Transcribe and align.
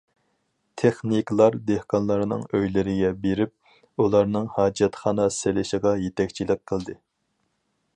تېخنىكلار 0.81 1.57
دېھقانلارنىڭ 1.67 2.41
ئۆيلىرىگە 2.59 3.13
بېرىپ، 3.27 4.01
ئۇلارنىڭ 4.05 4.49
ھاجەتخانا 4.57 5.31
سېلىشىغا 5.41 5.97
يېتەكچىلىك 6.07 6.67
قىلدى. 6.73 7.03